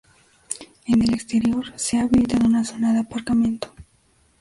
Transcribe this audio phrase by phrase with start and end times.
[0.87, 3.71] En el exterior se ha habilitado una zona de aparcamiento.